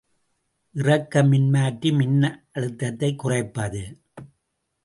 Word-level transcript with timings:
இறக்க 0.73 1.23
மின்மாற்றி 1.23 1.91
மின்னழுத்தத்தைக் 1.91 3.15
குறைப்பது. 3.15 4.01